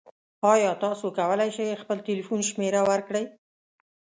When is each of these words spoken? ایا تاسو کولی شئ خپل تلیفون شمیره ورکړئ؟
ایا 0.53 0.71
تاسو 0.83 1.05
کولی 1.17 1.49
شئ 1.55 1.67
خپل 1.83 1.97
تلیفون 2.07 2.39
شمیره 2.49 2.81
ورکړئ؟ 2.89 3.25